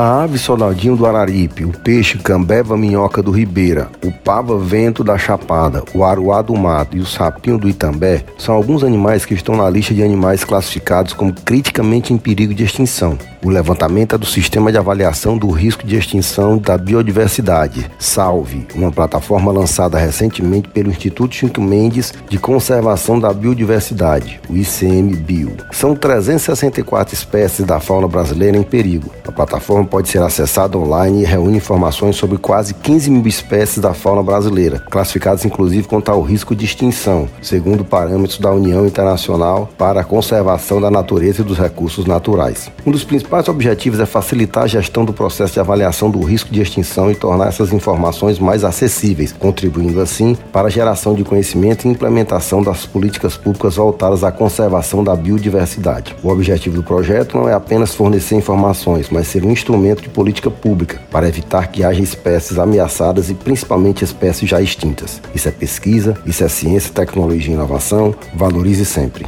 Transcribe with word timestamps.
A 0.00 0.22
ave 0.22 0.38
soldadinho 0.38 0.94
do 0.94 1.04
Araripe, 1.04 1.64
o 1.64 1.72
peixe 1.72 2.18
cambeva 2.18 2.76
minhoca 2.76 3.20
do 3.20 3.32
Ribeira, 3.32 3.88
o 4.04 4.12
pava 4.12 4.56
vento 4.56 5.02
da 5.02 5.18
Chapada, 5.18 5.82
o 5.92 6.04
aruá 6.04 6.40
do 6.40 6.54
mato 6.54 6.96
e 6.96 7.00
o 7.00 7.04
sapinho 7.04 7.58
do 7.58 7.68
Itambé 7.68 8.22
são 8.38 8.54
alguns 8.54 8.84
animais 8.84 9.24
que 9.24 9.34
estão 9.34 9.56
na 9.56 9.68
lista 9.68 9.92
de 9.92 10.04
animais 10.04 10.44
classificados 10.44 11.12
como 11.12 11.32
criticamente 11.32 12.14
em 12.14 12.16
perigo 12.16 12.54
de 12.54 12.62
extinção. 12.62 13.18
O 13.44 13.50
levantamento 13.50 14.14
é 14.14 14.18
do 14.18 14.26
Sistema 14.26 14.70
de 14.70 14.78
Avaliação 14.78 15.36
do 15.36 15.48
Risco 15.50 15.86
de 15.86 15.96
Extinção 15.96 16.58
da 16.58 16.78
Biodiversidade, 16.78 17.90
SALVE, 17.98 18.66
uma 18.76 18.92
plataforma 18.92 19.50
lançada 19.50 19.98
recentemente 19.98 20.68
pelo 20.68 20.90
Instituto 20.90 21.34
Chico 21.34 21.60
Mendes 21.60 22.12
de 22.28 22.38
Conservação 22.38 23.18
da 23.18 23.32
Biodiversidade, 23.32 24.40
o 24.48 24.56
ICMBio. 24.56 25.56
São 25.72 25.94
364 25.96 27.14
espécies 27.14 27.64
da 27.64 27.80
fauna 27.80 28.06
brasileira 28.06 28.56
em 28.56 28.62
perigo. 28.62 29.10
A 29.26 29.32
plataforma 29.32 29.87
pode 29.88 30.08
ser 30.08 30.22
acessada 30.22 30.78
online 30.78 31.22
e 31.22 31.24
reúne 31.24 31.56
informações 31.56 32.16
sobre 32.16 32.38
quase 32.38 32.74
15 32.74 33.10
mil 33.10 33.26
espécies 33.26 33.78
da 33.78 33.94
fauna 33.94 34.22
brasileira, 34.22 34.80
classificadas 34.90 35.44
inclusive 35.44 35.88
quanto 35.88 36.10
ao 36.10 36.22
risco 36.22 36.54
de 36.54 36.64
extinção, 36.64 37.28
segundo 37.42 37.84
parâmetros 37.84 38.38
da 38.38 38.52
União 38.52 38.86
Internacional 38.86 39.68
para 39.76 40.00
a 40.00 40.04
Conservação 40.04 40.80
da 40.80 40.90
Natureza 40.90 41.42
e 41.42 41.44
dos 41.44 41.58
Recursos 41.58 42.06
Naturais. 42.06 42.70
Um 42.86 42.90
dos 42.90 43.04
principais 43.04 43.48
objetivos 43.48 44.00
é 44.00 44.06
facilitar 44.06 44.64
a 44.64 44.68
gestão 44.68 45.04
do 45.04 45.12
processo 45.12 45.54
de 45.54 45.60
avaliação 45.60 46.10
do 46.10 46.22
risco 46.22 46.52
de 46.52 46.60
extinção 46.60 47.10
e 47.10 47.14
tornar 47.14 47.48
essas 47.48 47.72
informações 47.72 48.38
mais 48.38 48.64
acessíveis, 48.64 49.32
contribuindo 49.32 50.00
assim 50.00 50.36
para 50.52 50.68
a 50.68 50.70
geração 50.70 51.14
de 51.14 51.24
conhecimento 51.24 51.86
e 51.86 51.90
implementação 51.90 52.62
das 52.62 52.86
políticas 52.86 53.36
públicas 53.36 53.76
voltadas 53.76 54.24
à 54.24 54.30
conservação 54.30 55.02
da 55.02 55.16
biodiversidade. 55.16 56.14
O 56.22 56.28
objetivo 56.28 56.76
do 56.76 56.82
projeto 56.82 57.36
não 57.36 57.48
é 57.48 57.54
apenas 57.54 57.94
fornecer 57.94 58.34
informações, 58.34 59.08
mas 59.10 59.28
ser 59.28 59.44
um 59.44 59.50
de 60.02 60.08
política 60.08 60.50
pública 60.50 61.00
para 61.10 61.28
evitar 61.28 61.68
que 61.68 61.84
haja 61.84 62.02
espécies 62.02 62.58
ameaçadas 62.58 63.30
e 63.30 63.34
principalmente 63.34 64.04
espécies 64.04 64.48
já 64.48 64.60
extintas. 64.60 65.20
Isso 65.34 65.48
é 65.48 65.50
pesquisa, 65.50 66.16
isso 66.26 66.44
é 66.44 66.48
ciência, 66.48 66.92
tecnologia 66.92 67.52
e 67.52 67.54
inovação. 67.54 68.14
Valorize 68.34 68.84
sempre. 68.84 69.26